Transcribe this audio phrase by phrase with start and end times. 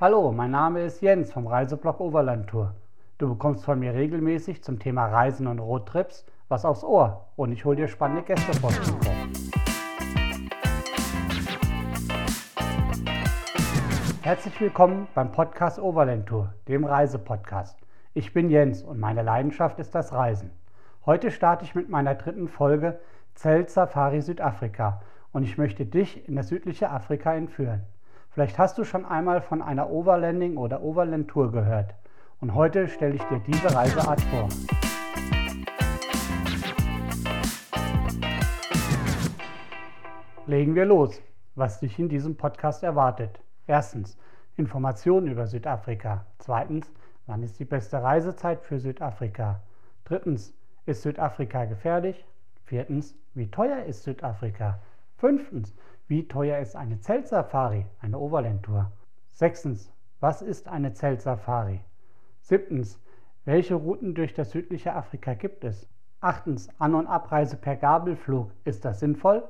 [0.00, 2.74] Hallo, mein Name ist Jens vom Reiseblog Overland Tour.
[3.18, 7.66] Du bekommst von mir regelmäßig zum Thema Reisen und Roadtrips was aufs Ohr und ich
[7.66, 8.70] hole dir spannende Gäste vor.
[14.22, 17.78] Herzlich willkommen beim Podcast Overland Tour, dem Reisepodcast.
[18.14, 20.50] Ich bin Jens und meine Leidenschaft ist das Reisen.
[21.04, 22.98] Heute starte ich mit meiner dritten Folge
[23.34, 27.82] Zelt Safari Südafrika und ich möchte dich in das südliche Afrika entführen.
[28.32, 31.96] Vielleicht hast du schon einmal von einer Overlanding oder Overland Tour gehört.
[32.40, 34.48] Und heute stelle ich dir diese Reiseart vor.
[40.46, 41.20] Legen wir los,
[41.56, 43.40] was dich in diesem Podcast erwartet.
[43.66, 44.16] Erstens,
[44.56, 46.24] Informationen über Südafrika.
[46.38, 46.88] Zweitens,
[47.26, 49.60] wann ist die beste Reisezeit für Südafrika?
[50.04, 50.54] Drittens,
[50.86, 52.24] ist Südafrika gefährlich?
[52.64, 54.78] Viertens, wie teuer ist Südafrika?
[55.16, 55.74] Fünftens,
[56.10, 58.90] wie teuer ist eine Zeltsafari, eine Overland-Tour?
[59.30, 61.78] Sechstens, was ist eine Zeltsafari?
[62.40, 63.00] Siebtens,
[63.44, 65.88] welche Routen durch das südliche Afrika gibt es?
[66.20, 69.44] Achtens, An- und Abreise per Gabelflug, ist das sinnvoll?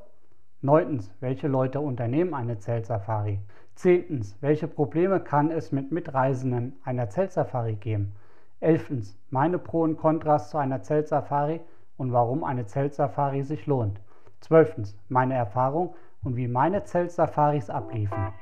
[0.60, 3.40] Neuntens, welche Leute unternehmen eine Zeltsafari?
[3.74, 8.12] Zehntens, welche Probleme kann es mit Mitreisenden einer Zeltsafari geben?
[8.60, 11.62] Elftens, meine Pro und Kontras zu einer Zeltsafari
[11.96, 13.98] und warum eine Zeltsafari sich lohnt.
[14.40, 18.32] Zwölftens, meine Erfahrung und wie meine Zeltsafaris abliefen.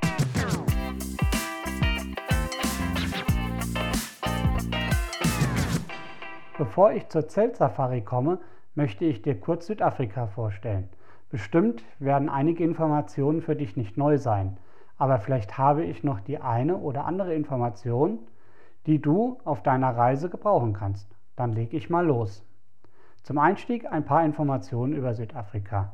[6.56, 8.40] Bevor ich zur Zeltsafari komme,
[8.74, 10.88] möchte ich dir kurz Südafrika vorstellen.
[11.30, 14.56] Bestimmt werden einige Informationen für dich nicht neu sein,
[14.96, 18.18] aber vielleicht habe ich noch die eine oder andere Information,
[18.86, 21.14] die du auf deiner Reise gebrauchen kannst.
[21.36, 22.44] Dann leg ich mal los.
[23.22, 25.92] Zum Einstieg ein paar Informationen über Südafrika.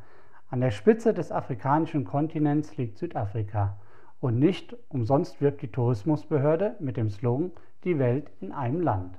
[0.51, 3.79] An der Spitze des afrikanischen Kontinents liegt Südafrika
[4.21, 7.51] und nicht umsonst wirbt die Tourismusbehörde mit dem Slogan
[7.85, 9.19] Die Welt in einem Land.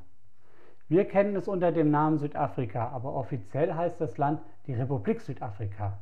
[0.88, 5.98] Wir kennen es unter dem Namen Südafrika, aber offiziell heißt das Land die Republik Südafrika.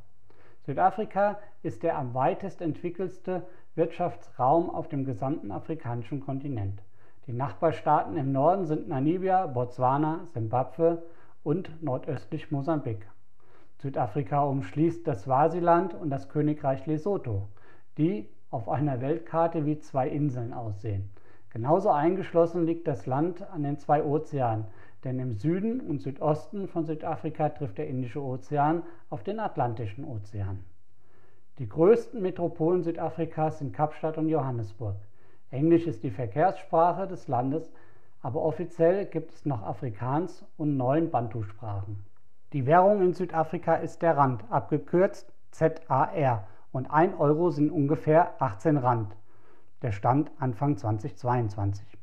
[0.66, 6.82] Südafrika ist der am weitest entwickelste Wirtschaftsraum auf dem gesamten afrikanischen Kontinent.
[7.28, 11.02] Die Nachbarstaaten im Norden sind Namibia, Botswana, Simbabwe
[11.44, 13.08] und nordöstlich Mosambik.
[13.84, 17.50] Südafrika umschließt das Swasiland und das Königreich Lesotho,
[17.98, 21.10] die auf einer Weltkarte wie zwei Inseln aussehen.
[21.50, 24.68] Genauso eingeschlossen liegt das Land an den zwei Ozeanen,
[25.04, 30.64] denn im Süden und Südosten von Südafrika trifft der Indische Ozean auf den Atlantischen Ozean.
[31.60, 34.96] Die größten Metropolen Südafrikas sind Kapstadt und Johannesburg.
[35.52, 37.70] Englisch ist die Verkehrssprache des Landes,
[38.22, 42.13] aber offiziell gibt es noch Afrikaans und neun Bantu-Sprachen.
[42.54, 48.78] Die Währung in Südafrika ist der Rand, abgekürzt ZAR, und 1 Euro sind ungefähr 18
[48.78, 49.16] Rand.
[49.82, 51.98] Der Stand Anfang 2022.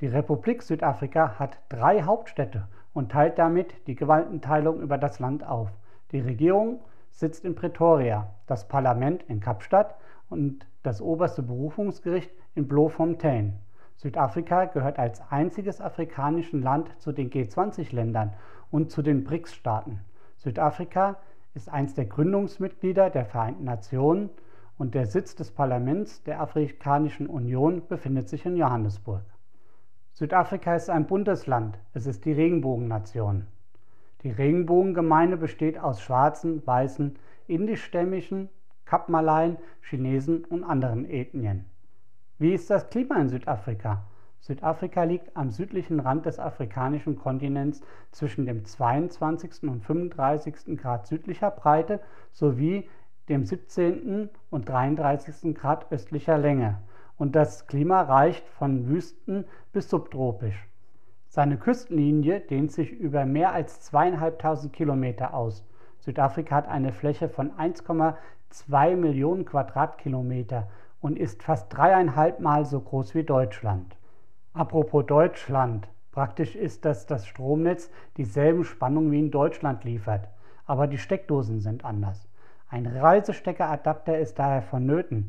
[0.00, 5.70] Die Republik Südafrika hat drei Hauptstädte und teilt damit die Gewaltenteilung über das Land auf.
[6.12, 6.78] Die Regierung
[7.10, 9.96] sitzt in Pretoria, das Parlament in Kapstadt
[10.30, 13.58] und das oberste Berufungsgericht in Bloemfontein.
[13.96, 18.34] Südafrika gehört als einziges afrikanisches Land zu den G20-Ländern
[18.70, 20.00] und zu den BRICS-Staaten.
[20.36, 21.16] Südafrika
[21.54, 24.30] ist eines der Gründungsmitglieder der Vereinten Nationen
[24.78, 29.22] und der Sitz des Parlaments der Afrikanischen Union befindet sich in Johannesburg.
[30.12, 33.46] Südafrika ist ein buntes Land, es ist die Regenbogennation.
[34.22, 38.48] Die Regenbogengemeinde besteht aus schwarzen, weißen, indischstämmigen,
[38.84, 41.64] Kapmalaien, Chinesen und anderen Ethnien.
[42.38, 44.04] Wie ist das Klima in Südafrika?
[44.46, 47.80] Südafrika liegt am südlichen Rand des afrikanischen Kontinents
[48.12, 49.64] zwischen dem 22.
[49.64, 50.78] und 35.
[50.78, 51.98] Grad südlicher Breite
[52.30, 52.88] sowie
[53.28, 54.30] dem 17.
[54.50, 55.52] und 33.
[55.52, 56.78] Grad östlicher Länge
[57.18, 60.68] und das Klima reicht von Wüsten bis subtropisch.
[61.26, 65.66] Seine Küstenlinie dehnt sich über mehr als zweieinhalbtausend Kilometer aus.
[65.98, 70.68] Südafrika hat eine Fläche von 1,2 Millionen Quadratkilometer
[71.00, 73.96] und ist fast dreieinhalb Mal so groß wie Deutschland.
[74.56, 75.86] Apropos Deutschland.
[76.12, 80.30] Praktisch ist, dass das Stromnetz dieselben Spannungen wie in Deutschland liefert,
[80.64, 82.26] aber die Steckdosen sind anders.
[82.70, 85.28] Ein Reisesteckeradapter ist daher vonnöten.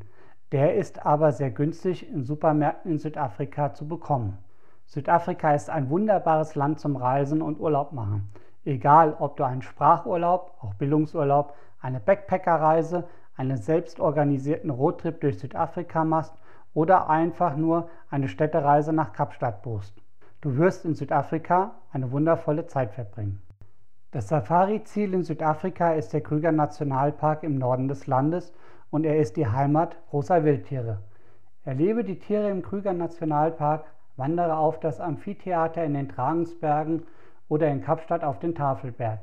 [0.54, 4.38] Der ist aber sehr günstig in Supermärkten in Südafrika zu bekommen.
[4.86, 8.30] Südafrika ist ein wunderbares Land zum Reisen und Urlaub machen.
[8.64, 13.04] Egal, ob du einen Sprachurlaub, auch Bildungsurlaub, eine Backpackerreise,
[13.36, 16.34] einen selbstorganisierten Roadtrip durch Südafrika machst
[16.78, 20.00] oder einfach nur eine Städtereise nach Kapstadt buchst.
[20.42, 23.42] Du wirst in Südafrika eine wundervolle Zeit verbringen.
[24.12, 28.54] Das Safari-Ziel in Südafrika ist der Krüger Nationalpark im Norden des Landes
[28.92, 31.00] und er ist die Heimat großer Wildtiere.
[31.66, 33.86] Erlebe die Tiere im Krüger Nationalpark,
[34.16, 37.08] wandere auf das Amphitheater in den Dragensbergen
[37.50, 39.22] oder in Kapstadt auf den Tafelberg.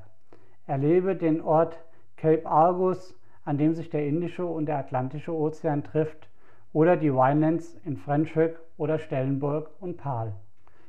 [0.67, 1.79] Erlebe den Ort
[2.17, 3.15] Cape Argus,
[3.45, 6.29] an dem sich der Indische und der Atlantische Ozean trifft,
[6.75, 10.35] oder die Winelands in Franschhoek oder Stellenburg und Paal.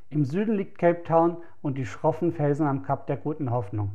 [0.10, 3.92] Im Süden liegt Cape Town und die schroffen Felsen am Kap der Guten Hoffnung.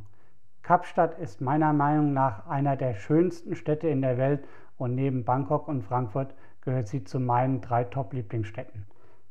[0.62, 4.46] Kapstadt ist meiner Meinung nach einer der schönsten Städte in der Welt
[4.78, 8.86] und neben Bangkok und Frankfurt gehört sie zu meinen drei Top-Lieblingsstädten.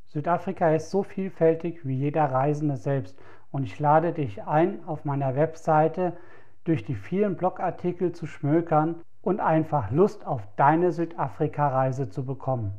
[0.08, 3.18] Südafrika ist so vielfältig wie jeder Reisende selbst
[3.52, 6.18] und ich lade dich ein, auf meiner Webseite
[6.66, 12.74] durch die vielen Blogartikel zu schmökern und einfach Lust auf deine Südafrika-Reise zu bekommen.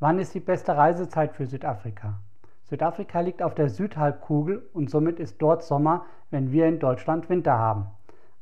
[0.00, 2.20] Wann ist die beste Reisezeit für Südafrika?
[2.64, 7.58] Südafrika liegt auf der Südhalbkugel und somit ist dort Sommer, wenn wir in Deutschland Winter
[7.58, 7.86] haben.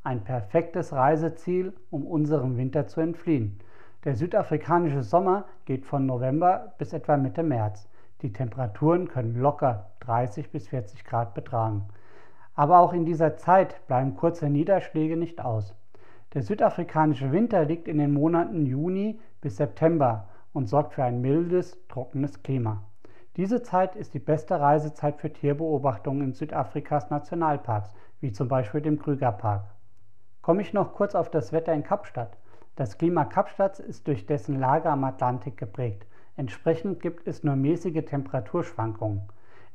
[0.03, 3.59] Ein perfektes Reiseziel, um unserem Winter zu entfliehen.
[4.03, 7.89] Der südafrikanische Sommer geht von November bis etwa Mitte März.
[8.21, 11.87] Die Temperaturen können locker 30 bis 40 Grad betragen.
[12.55, 15.75] Aber auch in dieser Zeit bleiben kurze Niederschläge nicht aus.
[16.33, 21.77] Der südafrikanische Winter liegt in den Monaten Juni bis September und sorgt für ein mildes,
[21.87, 22.83] trockenes Klima.
[23.37, 28.99] Diese Zeit ist die beste Reisezeit für Tierbeobachtungen in Südafrikas Nationalparks, wie zum Beispiel dem
[28.99, 29.63] Krügerpark.
[30.41, 32.37] Komme ich noch kurz auf das Wetter in Kapstadt.
[32.75, 36.05] Das Klima Kapstadts ist durch dessen Lage am Atlantik geprägt.
[36.35, 39.21] Entsprechend gibt es nur mäßige Temperaturschwankungen.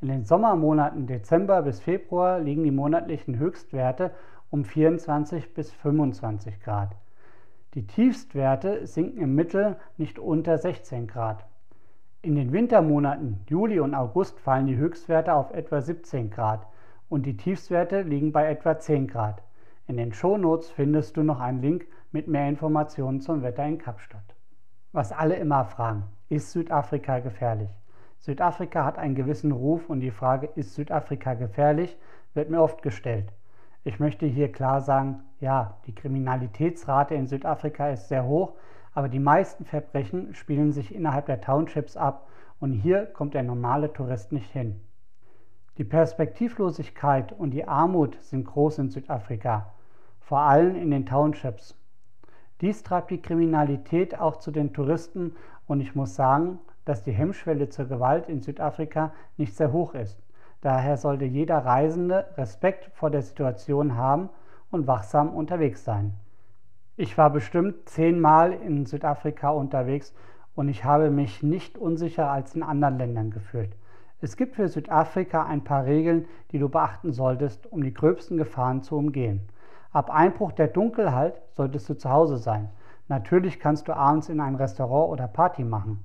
[0.03, 4.11] In den Sommermonaten Dezember bis Februar liegen die monatlichen Höchstwerte
[4.53, 6.95] um 24 bis 25 Grad.
[7.73, 11.47] Die Tiefstwerte sinken im Mittel nicht unter 16 Grad.
[12.21, 16.67] In den Wintermonaten Juli und August fallen die Höchstwerte auf etwa 17 Grad
[17.09, 19.43] und die Tiefstwerte liegen bei etwa 10 Grad.
[19.87, 24.35] In den Shownotes findest du noch einen Link mit mehr Informationen zum Wetter in Kapstadt.
[24.93, 27.71] Was alle immer fragen, ist Südafrika gefährlich?
[28.19, 31.97] Südafrika hat einen gewissen Ruf und die Frage, ist Südafrika gefährlich,
[32.35, 33.33] wird mir oft gestellt.
[33.85, 38.53] Ich möchte hier klar sagen, ja, die Kriminalitätsrate in Südafrika ist sehr hoch,
[38.95, 42.29] aber die meisten Verbrechen spielen sich innerhalb der Townships ab
[42.61, 44.81] und hier kommt der normale Tourist nicht hin.
[45.79, 49.73] Die Perspektivlosigkeit und die Armut sind groß in Südafrika,
[50.21, 51.77] vor allem in den Townships.
[52.61, 55.35] Dies treibt die Kriminalität auch zu den Touristen
[55.67, 60.22] und ich muss sagen, dass die Hemmschwelle zur Gewalt in Südafrika nicht sehr hoch ist.
[60.63, 64.31] Daher sollte jeder Reisende Respekt vor der Situation haben
[64.71, 66.15] und wachsam unterwegs sein.
[66.97, 70.15] Ich war bestimmt zehnmal in Südafrika unterwegs
[70.55, 73.75] und ich habe mich nicht unsicher als in anderen Ländern gefühlt.
[74.21, 78.83] Es gibt für Südafrika ein paar Regeln, die du beachten solltest, um die gröbsten Gefahren
[78.83, 79.49] zu umgehen.
[79.91, 82.71] Ab Einbruch der Dunkelheit solltest du zu Hause sein.
[83.09, 86.05] Natürlich kannst du abends in ein Restaurant oder Party machen.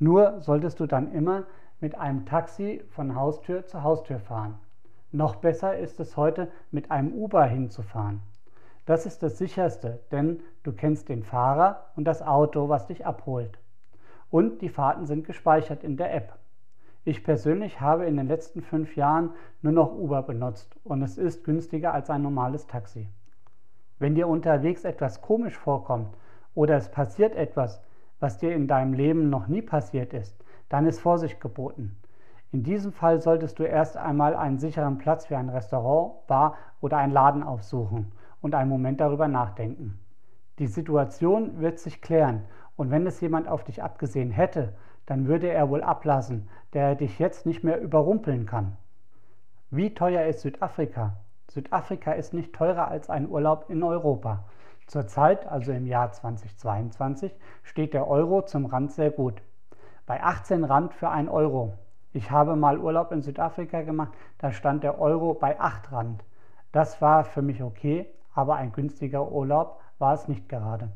[0.00, 1.44] Nur solltest du dann immer
[1.82, 4.54] mit einem Taxi von Haustür zu Haustür fahren.
[5.10, 8.22] Noch besser ist es heute, mit einem Uber hinzufahren.
[8.86, 13.58] Das ist das sicherste, denn du kennst den Fahrer und das Auto, was dich abholt.
[14.30, 16.38] Und die Fahrten sind gespeichert in der App.
[17.04, 19.30] Ich persönlich habe in den letzten fünf Jahren
[19.60, 23.08] nur noch Uber benutzt und es ist günstiger als ein normales Taxi.
[23.98, 26.16] Wenn dir unterwegs etwas komisch vorkommt
[26.54, 27.82] oder es passiert etwas,
[28.20, 30.42] was dir in deinem Leben noch nie passiert ist,
[30.72, 31.94] dann ist Vorsicht geboten.
[32.50, 36.96] In diesem Fall solltest du erst einmal einen sicheren Platz wie ein Restaurant, Bar oder
[36.96, 38.10] einen Laden aufsuchen
[38.40, 39.98] und einen Moment darüber nachdenken.
[40.58, 44.72] Die Situation wird sich klären und wenn es jemand auf dich abgesehen hätte,
[45.04, 48.78] dann würde er wohl ablassen, der er dich jetzt nicht mehr überrumpeln kann.
[49.70, 51.18] Wie teuer ist Südafrika?
[51.50, 54.44] Südafrika ist nicht teurer als ein Urlaub in Europa.
[54.86, 59.42] Zurzeit, also im Jahr 2022, steht der Euro zum Rand sehr gut.
[60.12, 61.72] Bei 18 Rand für 1 Euro.
[62.12, 66.22] Ich habe mal Urlaub in Südafrika gemacht, da stand der Euro bei 8 Rand.
[66.70, 68.04] Das war für mich okay,
[68.34, 70.90] aber ein günstiger Urlaub war es nicht gerade.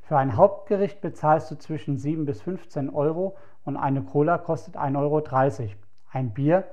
[0.00, 4.96] Für ein Hauptgericht bezahlst du zwischen 7 bis 15 Euro und eine Cola kostet 1,30
[4.96, 5.72] Euro.
[6.10, 6.64] Ein Bier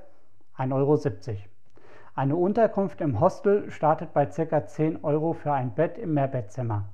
[0.56, 1.38] 1,70 Euro.
[2.14, 4.66] Eine Unterkunft im Hostel startet bei ca.
[4.66, 6.86] 10 Euro für ein Bett im Mehrbettzimmer.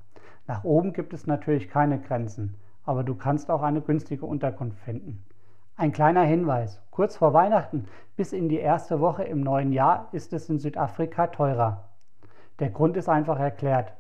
[0.49, 2.57] Nach oben gibt es natürlich keine Grenzen,
[2.89, 5.23] aber du kannst auch eine günstige Unterkunft finden.
[5.77, 6.81] Ein kleiner Hinweis.
[6.91, 7.85] Kurz vor Weihnachten
[8.17, 11.91] bis in die erste Woche im neuen Jahr ist es in Südafrika teurer.
[12.61, 13.93] Der Grund ist einfach erklärt.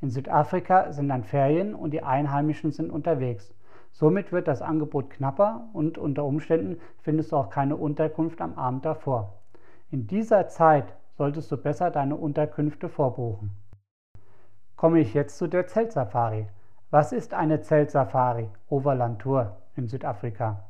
[0.00, 3.52] In Südafrika sind dann Ferien und die Einheimischen sind unterwegs.
[3.90, 8.84] Somit wird das Angebot knapper und unter Umständen findest du auch keine Unterkunft am Abend
[8.84, 9.40] davor.
[9.90, 13.50] In dieser Zeit solltest du besser deine Unterkünfte vorbuchen.
[14.76, 16.46] Komme ich jetzt zu der Zeltsafari.
[16.90, 18.48] Was ist eine Zeltsafari?
[18.68, 19.56] Overland Tour.
[19.74, 20.62] in Südafrika.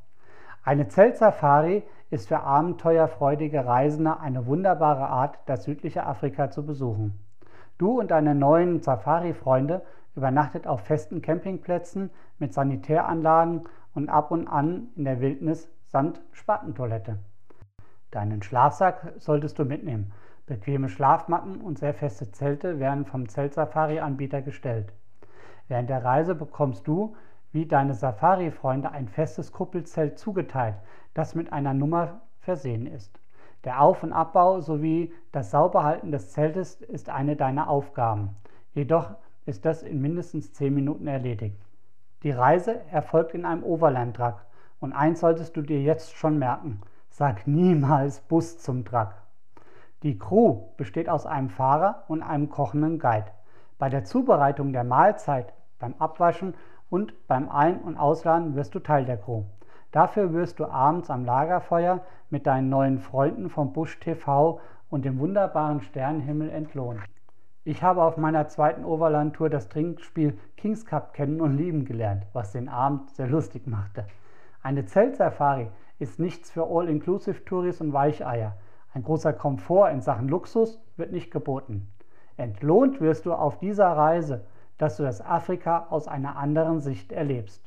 [0.64, 7.20] Eine Zeltsafari ist für abenteuerfreudige Reisende eine wunderbare Art, das südliche Afrika zu besuchen.
[7.76, 9.82] Du und deine neuen Safari-Freunde
[10.14, 12.08] übernachtet auf festen Campingplätzen
[12.38, 17.18] mit Sanitäranlagen und ab und an in der Wildnis samt Spattentoilette.
[18.10, 20.12] Deinen Schlafsack solltest du mitnehmen.
[20.46, 24.94] Bequeme Schlafmatten und sehr feste Zelte werden vom Zeltsafari-Anbieter gestellt.
[25.68, 27.16] Während der Reise bekommst du,
[27.52, 30.76] wie deine Safari-Freunde, ein festes Kuppelzelt zugeteilt,
[31.14, 33.18] das mit einer Nummer versehen ist.
[33.64, 38.36] Der Auf- und Abbau sowie das Sauberhalten des Zeltes ist eine deiner Aufgaben.
[38.74, 41.60] Jedoch ist das in mindestens 10 Minuten erledigt.
[42.22, 44.44] Die Reise erfolgt in einem Overland-Truck
[44.80, 46.80] und eins solltest du dir jetzt schon merken.
[47.08, 49.14] Sag niemals Bus zum Truck.
[50.02, 53.30] Die Crew besteht aus einem Fahrer und einem kochenden Guide.
[53.78, 56.54] Bei der Zubereitung der Mahlzeit, beim Abwaschen
[56.88, 59.42] und beim Ein- und Ausladen wirst du Teil der Crew.
[59.92, 65.18] Dafür wirst du abends am Lagerfeuer mit deinen neuen Freunden vom Busch TV und dem
[65.18, 67.00] wunderbaren Sternenhimmel entlohnt.
[67.64, 72.52] Ich habe auf meiner zweiten Overland-Tour das Trinkspiel Kings Cup kennen und lieben gelernt, was
[72.52, 74.06] den Abend sehr lustig machte.
[74.62, 75.68] Eine Zeltsafari
[75.98, 78.56] ist nichts für All-Inclusive-Touris und Weicheier.
[78.94, 81.88] Ein großer Komfort in Sachen Luxus wird nicht geboten.
[82.36, 84.44] Entlohnt wirst du auf dieser Reise,
[84.78, 87.62] dass du das Afrika aus einer anderen Sicht erlebst.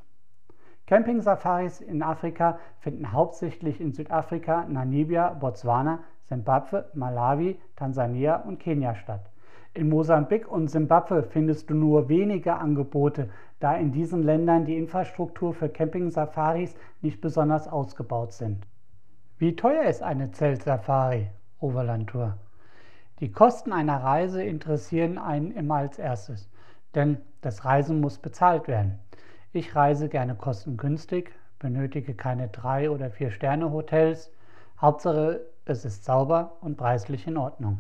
[0.86, 9.30] Camping-Safaris in Afrika finden hauptsächlich in Südafrika, Namibia, Botswana, Simbabwe, Malawi, Tansania und Kenia statt.
[9.76, 15.54] In Mosambik und Simbabwe findest du nur wenige Angebote, da in diesen Ländern die Infrastruktur
[15.54, 18.66] für Camping-Safaris nicht besonders ausgebaut sind.
[19.38, 21.28] Wie teuer ist eine Zeltsafari,
[21.60, 22.36] Overland-Tour?
[23.20, 26.50] Die Kosten einer Reise interessieren einen immer als erstes,
[26.96, 28.98] denn das Reisen muss bezahlt werden.
[29.52, 34.32] Ich reise gerne kostengünstig, benötige keine drei oder vier Sterne Hotels.
[34.80, 37.80] Hauptsache, es ist sauber und preislich in Ordnung.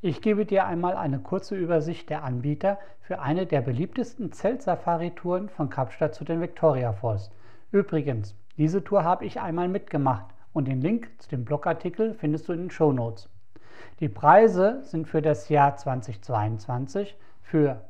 [0.00, 5.70] Ich gebe dir einmal eine kurze Übersicht der Anbieter für eine der beliebtesten Zeltsafari-Touren von
[5.70, 7.30] Kapstadt zu den Victoria Falls.
[7.70, 12.52] Übrigens, diese Tour habe ich einmal mitgemacht und den Link zu dem Blogartikel findest du
[12.52, 13.28] in den Show Notes.
[14.00, 17.80] Die Preise sind für das Jahr 2022 für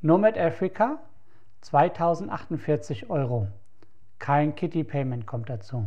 [0.00, 0.98] Nomad Africa
[1.62, 3.48] 2048 Euro.
[4.18, 5.86] Kein Kitty Payment kommt dazu.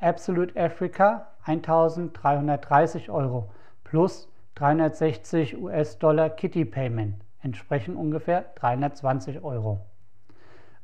[0.00, 3.50] Absolute Africa 1330 Euro
[3.84, 9.80] plus 360 US-Dollar Kitty Payment, entsprechen ungefähr 320 Euro.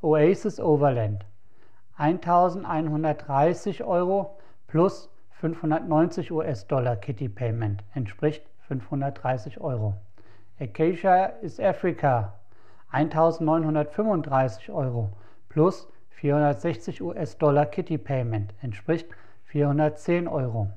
[0.03, 1.25] Oasis Overland
[1.99, 9.95] 1130 Euro plus 590 US-Dollar Kitty Payment, entspricht 530 Euro.
[10.59, 12.33] Acacia is Africa
[12.91, 15.11] 1935 Euro
[15.51, 19.11] plus 460 US-Dollar Kitty Payment, entspricht
[19.45, 20.71] 410 Euro.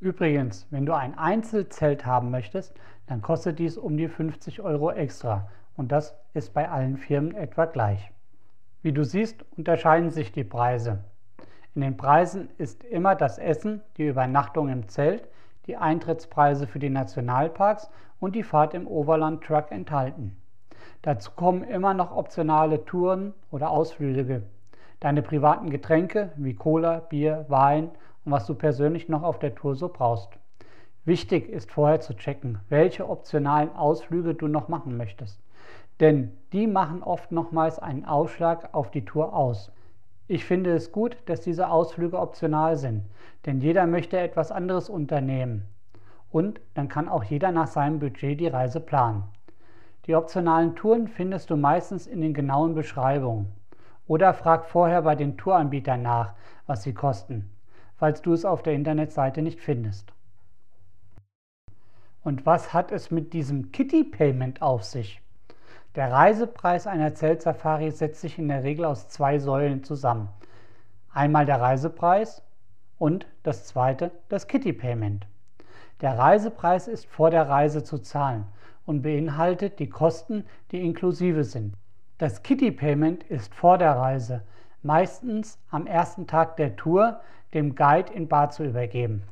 [0.00, 2.74] Übrigens, wenn du ein Einzelzelt haben möchtest,
[3.06, 7.66] dann kostet dies um die 50 Euro extra und das ist bei allen Firmen etwa
[7.66, 8.10] gleich.
[8.80, 11.04] Wie du siehst, unterscheiden sich die Preise.
[11.76, 15.28] In den Preisen ist immer das Essen, die Übernachtung im Zelt,
[15.66, 20.34] die Eintrittspreise für die Nationalparks und die Fahrt im Overland Truck enthalten.
[21.02, 24.44] Dazu kommen immer noch optionale Touren oder Ausflüge,
[25.00, 27.90] deine privaten Getränke wie Cola, Bier, Wein
[28.24, 30.30] und was du persönlich noch auf der Tour so brauchst.
[31.04, 35.42] Wichtig ist vorher zu checken, welche optionalen Ausflüge du noch machen möchtest.
[36.00, 39.70] Denn die machen oft nochmals einen Ausschlag auf die Tour aus.
[40.28, 43.04] Ich finde es gut, dass diese Ausflüge optional sind,
[43.46, 45.66] denn jeder möchte etwas anderes unternehmen.
[46.30, 49.24] Und dann kann auch jeder nach seinem Budget die Reise planen.
[50.06, 53.52] Die optionalen Touren findest du meistens in den genauen Beschreibungen.
[54.06, 56.32] Oder frag vorher bei den Touranbietern nach,
[56.66, 57.50] was sie kosten
[57.96, 60.12] falls du es auf der Internetseite nicht findest.
[62.22, 65.22] Und was hat es mit diesem Kitty Payment auf sich?
[65.96, 70.28] Der Reisepreis einer Zeltsafari setzt sich in der Regel aus zwei Säulen zusammen.
[71.10, 72.42] Einmal der Reisepreis
[72.98, 75.26] und das zweite das Kitty Payment.
[76.02, 78.44] Der Reisepreis ist vor der Reise zu zahlen
[78.84, 81.74] und beinhaltet die Kosten, die inklusive sind.
[82.18, 84.42] Das Kitty Payment ist vor der Reise,
[84.82, 87.20] meistens am ersten Tag der Tour,
[87.54, 89.22] dem Guide in Bar zu übergeben.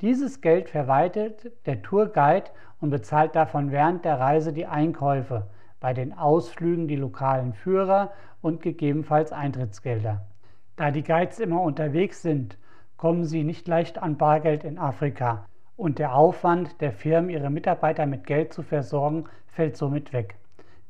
[0.00, 2.50] Dieses Geld verwaltet der Tourguide
[2.80, 5.48] und bezahlt davon während der Reise die Einkäufe,
[5.84, 8.10] bei den Ausflügen die lokalen Führer
[8.40, 10.24] und gegebenenfalls Eintrittsgelder.
[10.76, 12.56] Da die Guides immer unterwegs sind,
[12.96, 15.44] kommen sie nicht leicht an Bargeld in Afrika
[15.76, 20.36] und der Aufwand der Firmen, ihre Mitarbeiter mit Geld zu versorgen, fällt somit weg.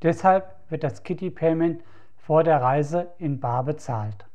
[0.00, 1.82] Deshalb wird das Kitty Payment
[2.16, 4.26] vor der Reise in Bar bezahlt.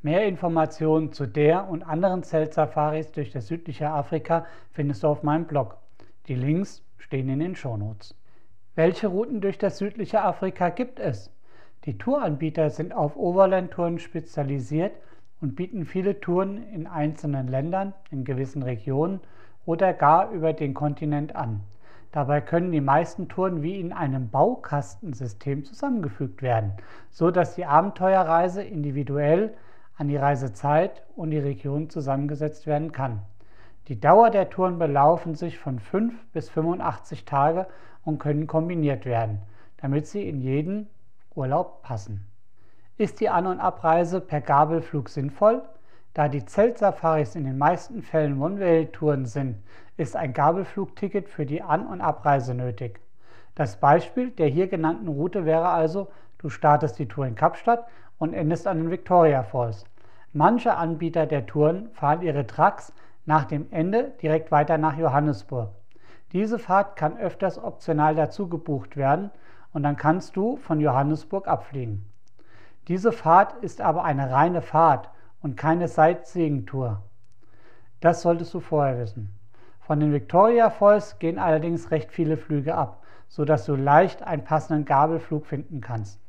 [0.00, 5.44] Mehr Informationen zu der und anderen Zeltsafaris durch das südliche Afrika findest du auf meinem
[5.44, 5.76] Blog.
[6.26, 8.14] Die Links stehen in den Shownotes.
[8.76, 11.30] Welche Routen durch das südliche Afrika gibt es?
[11.86, 14.92] Die Touranbieter sind auf Overland-Touren spezialisiert
[15.40, 19.20] und bieten viele Touren in einzelnen Ländern, in gewissen Regionen
[19.64, 21.60] oder gar über den Kontinent an.
[22.12, 26.72] Dabei können die meisten Touren wie in einem Baukastensystem zusammengefügt werden,
[27.10, 29.54] so dass die Abenteuerreise individuell
[29.96, 33.22] an die Reisezeit und die Region zusammengesetzt werden kann.
[33.88, 37.68] Die Dauer der Touren belaufen sich von 5 bis 85 Tage
[38.04, 39.42] und können kombiniert werden,
[39.76, 40.88] damit sie in jeden
[41.36, 42.26] Urlaub passen.
[42.98, 45.62] Ist die An- und Abreise per Gabelflug sinnvoll?
[46.14, 49.62] Da die Zeltsafaris in den meisten Fällen One-Way-Touren sind,
[49.96, 52.98] ist ein Gabelflugticket für die An- und Abreise nötig.
[53.54, 57.86] Das Beispiel der hier genannten Route wäre also, du startest die Tour in Kapstadt
[58.18, 59.84] und endest an den Victoria Falls.
[60.32, 62.92] Manche Anbieter der Touren fahren ihre Trucks
[63.26, 65.70] nach dem Ende direkt weiter nach Johannesburg.
[66.32, 69.30] Diese Fahrt kann öfters optional dazu gebucht werden
[69.72, 72.06] und dann kannst du von Johannesburg abfliegen.
[72.88, 75.10] Diese Fahrt ist aber eine reine Fahrt
[75.42, 77.02] und keine Sightseeing-Tour.
[78.00, 79.32] Das solltest du vorher wissen.
[79.80, 84.84] Von den Victoria Falls gehen allerdings recht viele Flüge ab, sodass du leicht einen passenden
[84.84, 86.20] Gabelflug finden kannst.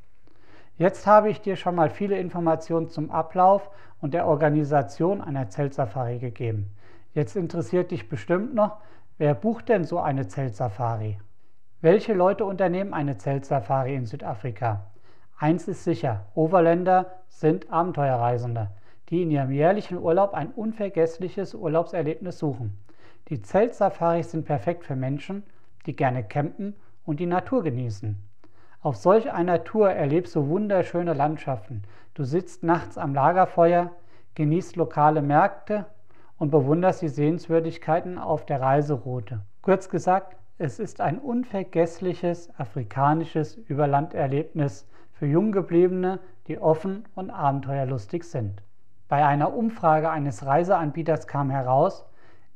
[0.78, 6.20] Jetzt habe ich dir schon mal viele Informationen zum Ablauf und der Organisation einer Zeltsafari
[6.20, 6.72] gegeben.
[7.18, 8.78] Jetzt interessiert dich bestimmt noch,
[9.18, 11.18] wer bucht denn so eine Zeltsafari?
[11.82, 14.92] Welche Leute unternehmen eine Zeltsafari in Südafrika?
[15.36, 18.70] Eins ist sicher, Overländer sind Abenteuerreisende
[19.10, 22.78] die in ihrem jährlichen Urlaub ein unvergessliches Urlaubserlebnis suchen.
[23.30, 25.42] Die Zeltsafaris sind perfekt für Menschen,
[25.88, 28.22] die gerne campen und die Natur genießen.
[28.82, 31.82] Auf solch einer Tour erlebst du wunderschöne Landschaften.
[32.14, 33.90] Du sitzt nachts am Lagerfeuer,
[34.36, 35.88] genießt lokale Märkte
[36.38, 39.42] und bewunderst die Sehenswürdigkeiten auf der Reiseroute.
[39.62, 48.62] Kurz gesagt, es ist ein unvergessliches afrikanisches Überlanderlebnis für Junggebliebene, die offen und abenteuerlustig sind.
[49.08, 52.06] Bei einer Umfrage eines Reiseanbieters kam heraus,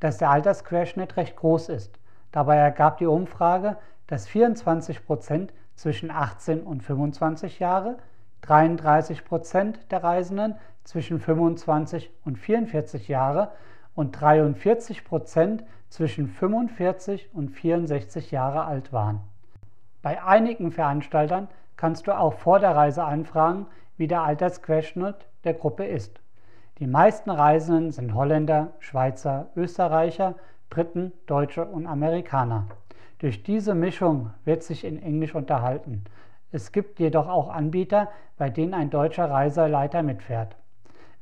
[0.00, 1.98] dass der Altersquerschnitt recht groß ist.
[2.32, 7.98] Dabei ergab die Umfrage, dass 24 Prozent zwischen 18 und 25 Jahre,
[8.42, 13.52] 33 Prozent der Reisenden zwischen 25 und 44 Jahre
[13.94, 19.20] und 43 Prozent zwischen 45 und 64 Jahre alt waren.
[20.00, 25.84] Bei einigen Veranstaltern kannst du auch vor der Reise anfragen, wie der Altersquerschnitt der Gruppe
[25.84, 26.20] ist.
[26.78, 30.34] Die meisten Reisenden sind Holländer, Schweizer, Österreicher,
[30.70, 32.66] Briten, Deutsche und Amerikaner.
[33.18, 36.04] Durch diese Mischung wird sich in Englisch unterhalten.
[36.50, 40.56] Es gibt jedoch auch Anbieter, bei denen ein deutscher Reiseleiter mitfährt.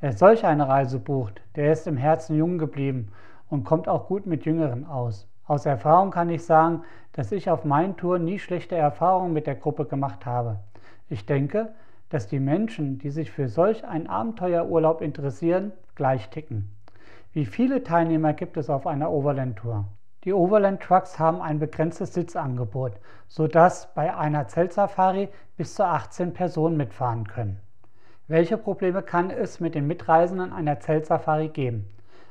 [0.02, 3.12] Wer solch eine Reise bucht, der ist im Herzen jung geblieben
[3.50, 5.28] und kommt auch gut mit Jüngeren aus.
[5.46, 9.56] Aus Erfahrung kann ich sagen, dass ich auf meinen Touren nie schlechte Erfahrungen mit der
[9.56, 10.60] Gruppe gemacht habe.
[11.10, 11.74] Ich denke,
[12.08, 16.74] dass die Menschen, die sich für solch einen Abenteuerurlaub interessieren, gleich ticken.
[17.34, 19.84] Wie viele Teilnehmer gibt es auf einer Overland-Tour?
[20.24, 22.92] Die Overland Trucks haben ein begrenztes Sitzangebot,
[23.28, 27.60] sodass bei einer Zeltsafari bis zu 18 Personen mitfahren können.
[28.31, 31.90] Welche Probleme kann es mit den Mitreisenden einer Zeltsafari geben?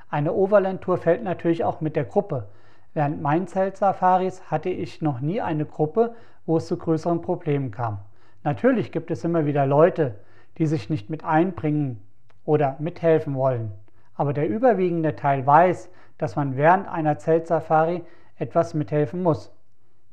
[0.10, 2.48] Eine Overland-Tour fällt natürlich auch mit der Gruppe.
[2.94, 8.00] Während meinen Zeltsafaris hatte ich noch nie eine Gruppe, wo es zu größeren Problemen kam.
[8.46, 10.16] Natürlich gibt es immer wieder Leute,
[10.58, 12.02] die sich nicht mit einbringen
[12.46, 13.74] oder mithelfen wollen.
[14.16, 18.04] Aber der überwiegende Teil weiß, dass man während einer Zeltsafari
[18.38, 19.54] etwas mithelfen muss.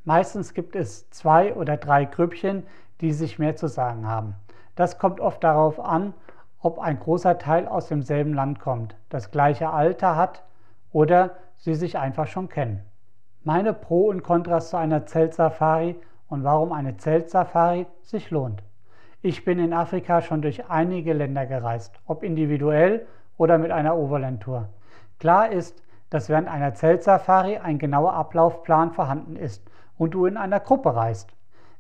[0.03, 2.65] Meistens gibt es zwei oder drei Grüppchen,
[3.01, 4.35] die sich mehr zu sagen haben.
[4.77, 6.15] Das kommt oft darauf an,
[6.61, 10.45] ob ein großer Teil aus demselben Land kommt, das gleiche Alter hat
[10.93, 12.83] oder sie sich einfach schon kennen.
[13.43, 15.97] Meine Pro und Kontras zu einer Zeltsafari
[16.29, 18.63] und warum eine Zeltsafari sich lohnt.
[19.23, 23.07] Ich bin in Afrika schon durch einige Länder gereist, ob individuell
[23.39, 24.69] oder mit einer Overland-Tour.
[25.19, 29.65] Klar ist, dass während einer Zeltsafari ein genauer Ablaufplan vorhanden ist
[29.97, 31.31] und du in einer Gruppe reist.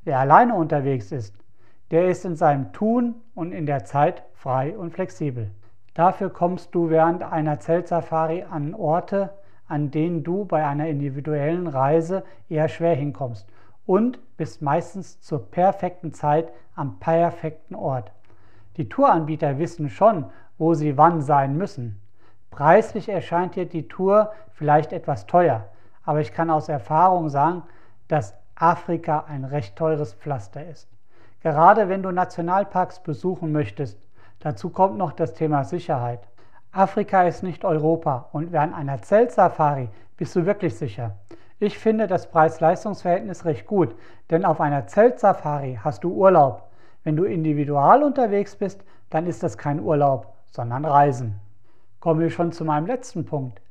[0.02, 1.36] Wer alleine unterwegs ist,
[1.90, 5.50] der ist in seinem Tun und in der Zeit frei und flexibel.
[5.94, 9.30] Dafür kommst du während einer Zeltsafari an Orte,
[9.68, 13.48] an denen du bei einer individuellen Reise eher schwer hinkommst
[13.86, 18.12] und bist meistens zur perfekten Zeit am perfekten Ort.
[18.76, 20.26] Die Touranbieter wissen schon,
[20.58, 22.00] wo sie wann sein müssen.
[22.50, 25.68] Preislich erscheint dir die Tour vielleicht etwas teuer,
[26.04, 27.62] aber ich kann aus Erfahrung sagen,
[28.08, 30.88] dass Afrika ein recht teures Pflaster ist.
[31.46, 34.06] Gerade wenn du Nationalparks besuchen möchtest,
[34.40, 36.20] Dazu kommt noch das Thema Sicherheit.
[36.70, 41.16] Afrika ist nicht Europa und während einer Zeltsafari bist du wirklich sicher.
[41.58, 43.94] Ich finde das Preis-Leistungs-Verhältnis recht gut,
[44.30, 46.70] denn auf einer Zeltsafari hast du Urlaub.
[47.02, 51.40] Wenn du individual unterwegs bist, dann ist das kein Urlaub, sondern Reisen.
[51.98, 53.62] Kommen wir schon zu meinem letzten Punkt.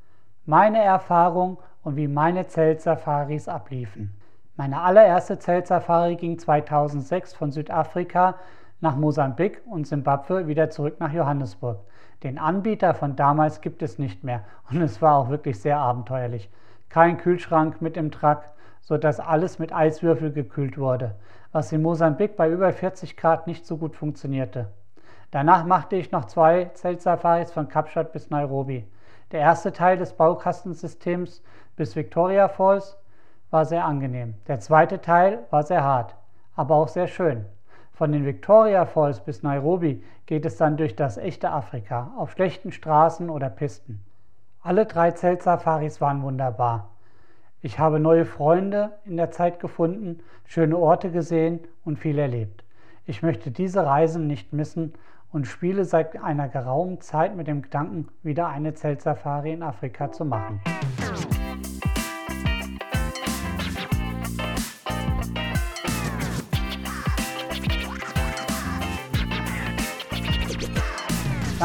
[0.45, 4.19] Meine Erfahrung und wie meine Zeltsafaris abliefen.
[4.57, 8.35] Meine allererste Zeltsafari ging 2006 von Südafrika
[8.79, 11.79] nach Mosambik und Simbabwe wieder zurück nach Johannesburg.
[12.23, 16.49] Den Anbieter von damals gibt es nicht mehr und es war auch wirklich sehr abenteuerlich.
[16.87, 18.43] Kein Kühlschrank mit im Truck,
[18.79, 21.15] sodass alles mit Eiswürfel gekühlt wurde,
[21.51, 24.71] was in Mosambik bei über 40 Grad nicht so gut funktionierte.
[25.31, 28.87] Danach machte ich noch zwei Zeltsafaris von Kapstadt bis Nairobi.
[29.33, 31.43] Der erste Teil des Baukastensystems
[31.75, 32.97] bis Victoria Falls
[33.55, 34.33] war sehr angenehm.
[34.49, 36.13] Der zweite Teil war sehr hart,
[36.57, 37.45] aber auch sehr schön.
[37.93, 42.73] Von den Victoria Falls bis Nairobi geht es dann durch das echte Afrika, auf schlechten
[42.73, 44.03] Straßen oder Pisten.
[44.61, 46.89] Alle drei Zeltsafaris waren wunderbar.
[47.61, 52.65] Ich habe neue Freunde in der Zeit gefunden, schöne Orte gesehen und viel erlebt.
[53.05, 54.95] Ich möchte diese Reisen nicht missen
[55.31, 60.25] und spiele seit einer geraumen Zeit mit dem Gedanken, wieder eine Zeltsafari in Afrika zu
[60.25, 60.59] machen.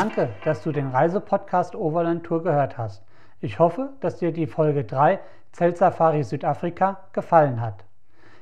[0.01, 3.05] Danke, dass du den Reisepodcast Overland Tour gehört hast.
[3.39, 5.21] Ich hoffe, dass dir die Folge 3
[5.53, 7.85] Zeltsafari Südafrika gefallen hat.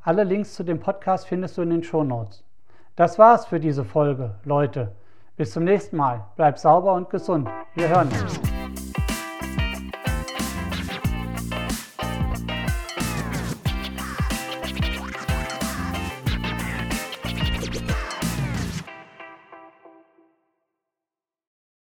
[0.04, 2.44] Alle Links zu dem Podcast findest du in den Shownotes.
[2.96, 4.92] Das war's für diese Folge, Leute.
[5.38, 6.26] Bis zum nächsten Mal.
[6.36, 7.50] Bleib sauber und gesund.
[7.74, 8.91] Wir hören uns.